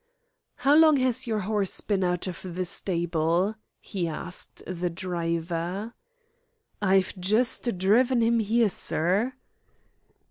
"How 0.55 0.73
long 0.75 0.97
has 0.97 1.27
your 1.27 1.41
horse 1.41 1.79
been 1.79 2.03
out 2.03 2.25
of 2.25 2.39
the 2.55 2.65
stable?" 2.65 3.53
he 3.79 4.07
asked 4.07 4.63
the 4.65 4.89
driver. 4.89 5.93
"I've 6.81 7.15
just 7.19 7.77
driven 7.77 8.21
him 8.23 8.39
here, 8.39 8.69
sir." 8.69 9.33